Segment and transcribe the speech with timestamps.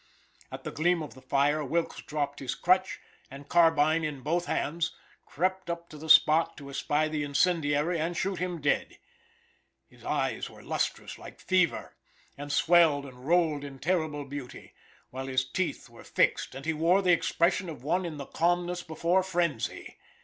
[0.51, 4.95] At the gleam of the fire Wilkes dropped his crutch, and, carbine in both hands,
[5.27, 8.97] crept up to the spot to espy the incendiary and shoot him dead.
[9.85, 11.93] His eyes were lustrous like fever,
[12.35, 14.73] and swelled and rolled in terrible beauty,
[15.11, 18.81] while his teeth were fixed, and he wore the expression of one in the calmness
[18.81, 19.99] before frenzy.